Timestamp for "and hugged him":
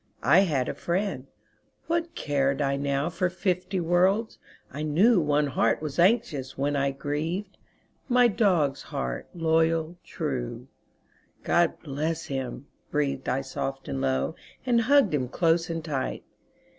14.65-15.27